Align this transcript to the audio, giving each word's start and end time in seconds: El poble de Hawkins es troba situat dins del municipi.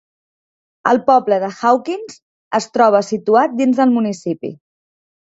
El 0.91 0.99
poble 1.09 1.35
de 1.43 1.49
Hawkins 1.57 2.15
es 2.59 2.67
troba 2.77 3.01
situat 3.09 3.53
dins 3.59 3.83
del 3.83 3.93
municipi. 3.99 4.51